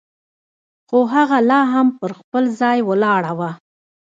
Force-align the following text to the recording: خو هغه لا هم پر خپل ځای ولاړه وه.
خو 0.87 0.97
هغه 1.13 1.37
لا 1.49 1.61
هم 1.73 1.87
پر 1.99 2.11
خپل 2.19 2.43
ځای 2.61 2.77
ولاړه 2.83 3.31
وه. 3.39 3.51